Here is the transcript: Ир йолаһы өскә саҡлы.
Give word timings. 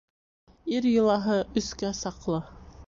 Ир 0.77 0.87
йолаһы 0.93 1.37
өскә 1.63 1.95
саҡлы. 2.03 2.43